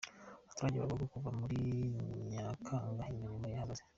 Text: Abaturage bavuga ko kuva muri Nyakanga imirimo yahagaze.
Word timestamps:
Abaturage 0.43 0.77
bavuga 0.77 1.03
ko 1.11 1.11
kuva 1.13 1.29
muri 1.39 1.59
Nyakanga 2.31 3.03
imirimo 3.11 3.45
yahagaze. 3.53 3.83